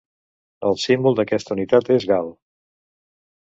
El 0.69 0.79
símbol 0.83 1.17
d'aquesta 1.19 1.57
unitat 1.57 1.93
és 1.97 2.09
gal. 2.13 2.33